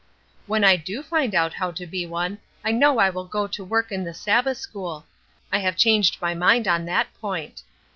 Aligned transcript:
"When 0.47 0.63
I 0.63 0.77
do 0.77 1.03
find 1.03 1.35
out 1.35 1.53
how 1.53 1.69
to 1.73 1.85
be 1.85 2.07
one 2.07 2.39
I 2.65 2.71
know 2.71 2.97
I 2.97 3.11
will 3.11 3.25
go 3.25 3.45
to 3.45 3.63
work 3.63 3.91
in 3.91 4.03
the 4.03 4.15
Sabbath 4.15 4.57
school; 4.57 5.05
I 5.51 5.59
have 5.59 5.77
changed 5.77 6.19
my 6.19 6.33
mind 6.33 6.67
on 6.67 6.85
that 6.85 7.13
point." 7.19 7.61